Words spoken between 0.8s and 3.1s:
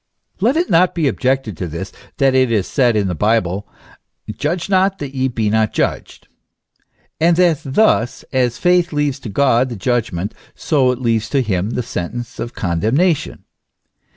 be objected to this, that it is said in